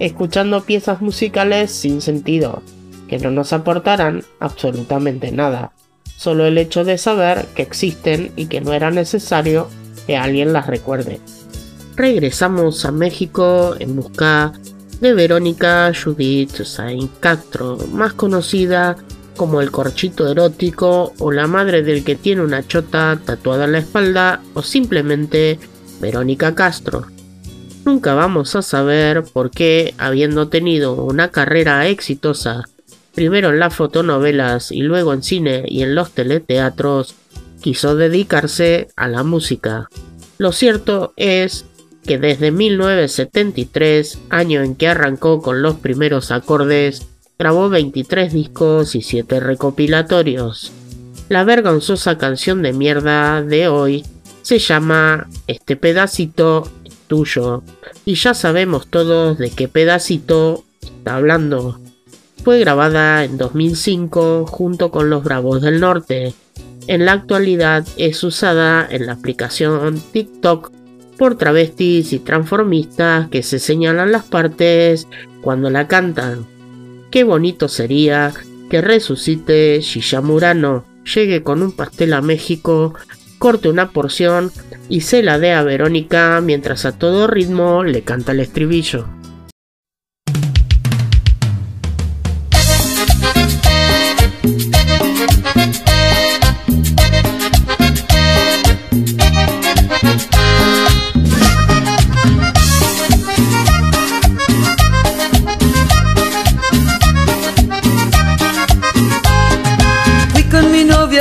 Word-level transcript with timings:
escuchando 0.00 0.64
piezas 0.64 1.00
musicales 1.00 1.70
sin 1.70 2.00
sentido, 2.00 2.62
que 3.06 3.18
no 3.18 3.30
nos 3.30 3.52
aportarán 3.52 4.24
absolutamente 4.40 5.30
nada, 5.30 5.72
solo 6.16 6.46
el 6.46 6.58
hecho 6.58 6.84
de 6.84 6.98
saber 6.98 7.46
que 7.54 7.62
existen 7.62 8.32
y 8.34 8.46
que 8.46 8.60
no 8.60 8.72
era 8.72 8.90
necesario 8.90 9.68
que 10.06 10.16
alguien 10.16 10.52
las 10.52 10.66
recuerde. 10.66 11.20
Regresamos 11.96 12.84
a 12.84 12.92
México 12.92 13.76
en 13.78 13.94
busca 13.94 14.52
de 15.00 15.12
Verónica 15.12 15.92
Judith 15.94 16.62
Saint 16.64 17.10
Castro, 17.20 17.78
más 17.92 18.14
conocida 18.14 18.96
como 19.36 19.60
el 19.60 19.70
corchito 19.70 20.30
erótico 20.30 21.12
o 21.18 21.32
la 21.32 21.46
madre 21.46 21.82
del 21.82 22.04
que 22.04 22.16
tiene 22.16 22.42
una 22.42 22.66
chota 22.66 23.18
tatuada 23.24 23.64
en 23.64 23.72
la 23.72 23.78
espalda 23.78 24.42
o 24.54 24.62
simplemente 24.62 25.58
Verónica 26.00 26.54
Castro. 26.54 27.06
Nunca 27.84 28.14
vamos 28.14 28.56
a 28.56 28.62
saber 28.62 29.24
por 29.24 29.50
qué, 29.50 29.94
habiendo 29.98 30.48
tenido 30.48 30.94
una 30.94 31.30
carrera 31.30 31.86
exitosa, 31.88 32.68
primero 33.14 33.50
en 33.50 33.58
las 33.58 33.74
fotonovelas 33.74 34.70
y 34.70 34.82
luego 34.82 35.14
en 35.14 35.22
cine 35.22 35.64
y 35.66 35.82
en 35.82 35.94
los 35.94 36.12
teleteatros, 36.12 37.14
quiso 37.60 37.96
dedicarse 37.96 38.88
a 38.96 39.08
la 39.08 39.22
música. 39.22 39.88
Lo 40.38 40.52
cierto 40.52 41.12
es 41.16 41.64
que 42.04 42.18
desde 42.18 42.50
1973, 42.50 44.18
año 44.30 44.62
en 44.62 44.74
que 44.74 44.88
arrancó 44.88 45.40
con 45.42 45.62
los 45.62 45.76
primeros 45.76 46.30
acordes, 46.30 47.06
grabó 47.38 47.68
23 47.68 48.32
discos 48.32 48.94
y 48.94 49.02
7 49.02 49.40
recopilatorios. 49.40 50.72
La 51.28 51.44
vergonzosa 51.44 52.18
canción 52.18 52.62
de 52.62 52.72
mierda 52.72 53.42
de 53.42 53.68
hoy 53.68 54.04
se 54.42 54.58
llama 54.58 55.28
Este 55.46 55.76
pedacito 55.76 56.68
tuyo. 57.10 57.64
Y 58.06 58.14
ya 58.14 58.32
sabemos 58.32 58.86
todos 58.86 59.36
de 59.36 59.50
qué 59.50 59.66
pedacito 59.66 60.64
está 60.80 61.16
hablando. 61.16 61.80
Fue 62.44 62.60
grabada 62.60 63.24
en 63.24 63.36
2005 63.36 64.46
junto 64.46 64.90
con 64.90 65.10
los 65.10 65.24
Bravos 65.24 65.60
del 65.60 65.80
Norte. 65.80 66.32
En 66.86 67.04
la 67.04 67.12
actualidad 67.12 67.86
es 67.96 68.22
usada 68.22 68.86
en 68.88 69.06
la 69.06 69.12
aplicación 69.12 70.00
TikTok 70.12 70.70
por 71.18 71.36
travestis 71.36 72.12
y 72.14 72.20
transformistas 72.20 73.28
que 73.28 73.42
se 73.42 73.58
señalan 73.58 74.12
las 74.12 74.24
partes 74.24 75.06
cuando 75.42 75.68
la 75.68 75.88
cantan. 75.88 76.46
Qué 77.10 77.24
bonito 77.24 77.68
sería 77.68 78.32
que 78.70 78.80
resucite 78.80 79.80
Shisha 79.80 80.20
Murano, 80.20 80.84
llegue 81.12 81.42
con 81.42 81.62
un 81.62 81.72
pastel 81.72 82.12
a 82.12 82.22
México, 82.22 82.94
corte 83.38 83.68
una 83.68 83.90
porción 83.90 84.52
y 84.90 85.00
se 85.00 85.22
la 85.22 85.38
dé 85.38 85.52
a 85.52 85.62
Verónica 85.62 86.40
mientras 86.42 86.84
a 86.84 86.98
todo 86.98 87.26
ritmo 87.26 87.84
le 87.84 88.02
canta 88.02 88.32
el 88.32 88.40
estribillo. 88.40 89.06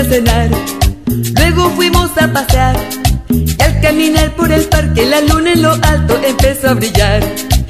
cenar, 0.04 0.50
luego 1.36 1.70
fuimos 1.72 2.10
a 2.18 2.32
pasear. 2.32 3.09
Caminar 3.82 4.36
por 4.36 4.52
el 4.52 4.66
parque 4.66 5.06
la 5.06 5.22
luna 5.22 5.54
en 5.54 5.62
lo 5.62 5.72
alto 5.72 6.20
empezó 6.24 6.70
a 6.70 6.74
brillar. 6.74 7.24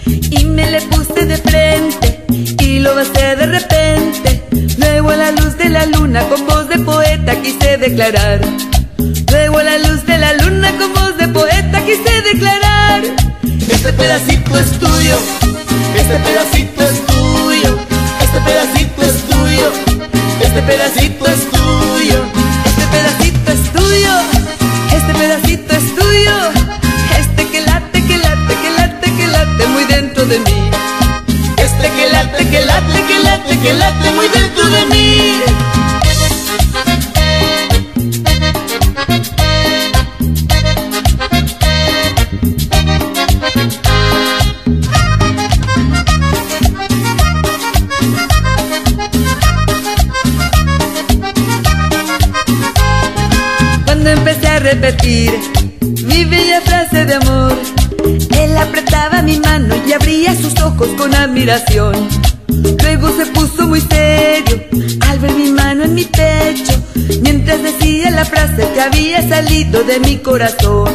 Y 0.05 0.43
me 0.45 0.69
le 0.71 0.81
puse 0.81 1.25
de 1.25 1.37
frente 1.37 2.25
y 2.61 2.79
lo 2.79 2.95
besé 2.95 3.35
de 3.35 3.45
repente. 3.45 4.43
Luego 4.77 5.11
a 5.11 5.15
la 5.15 5.31
luz 5.31 5.57
de 5.57 5.69
la 5.69 5.85
luna 5.85 6.23
con 6.27 6.45
voz 6.47 6.67
de 6.67 6.79
poeta 6.79 7.35
quise 7.41 7.77
declarar. 7.77 8.41
Luego 9.31 9.59
a 9.59 9.63
la 9.63 9.77
luz 9.77 10.05
de 10.05 10.17
la 10.17 10.33
luna 10.33 10.71
con 10.77 10.93
voz 10.93 11.17
de 11.17 11.27
poeta 11.27 11.81
quise 11.85 12.21
declarar. 12.33 13.01
Este 13.69 13.93
pedacito 13.93 14.59
es 14.59 14.71
tuyo, 14.71 15.17
este 15.95 16.15
pedacito 16.19 16.83
es 16.83 17.05
tuyo, 17.05 17.18
repetir 54.59 55.31
mi 56.05 56.25
bella 56.25 56.61
frase 56.61 57.05
de 57.05 57.15
amor, 57.15 57.57
él 58.37 58.57
apretaba 58.57 59.21
mi 59.21 59.39
mano 59.39 59.75
y 59.87 59.93
abría 59.93 60.35
sus 60.35 60.59
ojos 60.61 60.89
con 60.97 61.13
admiración. 61.15 62.07
Luego 62.81 63.09
se 63.15 63.25
puso 63.27 63.67
muy 63.67 63.81
serio 63.81 64.63
al 65.07 65.19
ver 65.19 65.33
mi 65.33 65.51
mano 65.51 65.83
en 65.83 65.95
mi 65.95 66.03
pecho, 66.05 66.73
mientras 67.21 67.63
decía 67.63 68.11
la 68.11 68.25
frase 68.25 68.67
que 68.73 68.81
había 68.81 69.27
salido 69.27 69.83
de 69.83 69.99
mi 69.99 70.17
corazón. 70.17 70.93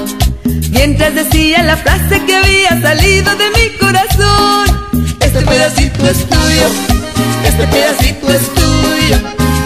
Mientras 0.70 1.14
decía 1.14 1.62
la 1.62 1.76
frase 1.76 2.22
que 2.26 2.34
había 2.36 2.80
salido 2.82 3.30
de 3.36 3.50
mi 3.50 3.78
corazón. 3.78 4.66
Este 5.20 5.41
pedacito 5.41 6.06
es 6.06 6.19
tuyo, 6.28 6.66
este 7.47 7.66
pedacito 7.69 8.32
es 8.32 8.48
tuyo, 8.54 9.16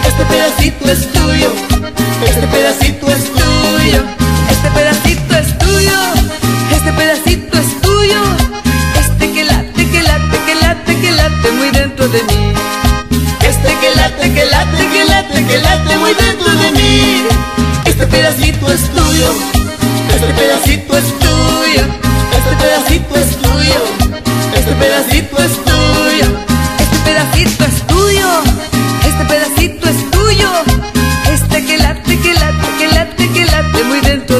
este 0.07 0.25
pedacito 0.25 0.91
es 0.91 1.11
tuyo, 1.11 1.51
este 2.25 2.47
pedacito 2.47 3.07
es 3.11 3.23
tuyo. 3.25 3.48
Este 3.95 4.69
pedacito 4.71 5.35
es 5.35 5.57
tuyo, 5.57 5.99
este 6.71 6.91
pedacito 6.93 7.57
es 7.57 7.81
tuyo. 7.81 8.21
Este 8.99 9.31
que 9.31 9.43
late, 9.43 9.89
que 9.89 10.03
late, 10.03 10.37
que 10.45 10.55
late, 10.55 11.01
que 11.01 11.11
late 11.11 11.51
muy 11.53 11.69
dentro 11.71 12.07
de 12.07 12.21
mí. 12.23 12.53
Este 13.41 13.69
que 13.81 13.95
late, 13.95 14.33
que 14.33 14.45
late, 14.45 14.87
que 14.93 15.05
late, 15.05 15.45
que 15.45 15.57
late 15.57 15.97
muy 15.97 16.13
dentro 16.13 16.51
de 16.55 16.71
mí. 16.71 17.23
Este 17.85 18.05
pedacito 18.05 18.71
es 18.71 18.81
tuyo, 18.91 19.33
este 20.13 20.33
pedacito 20.33 20.97
es 20.97 21.19
tuyo, 21.19 21.83
este 22.37 22.55
pedacito 22.61 23.15
es 23.15 23.37
tuyo, 23.37 23.81
este 24.55 24.71
pedacito 24.75 25.37
es 25.43 25.68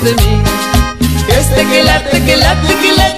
de 0.01 0.13
mí. 0.16 0.44
Este 1.28 1.66
que 1.66 1.84
late, 1.84 2.24
que 2.24 2.38
late, 2.38 2.75
que 2.81 2.92
late. 2.94 3.09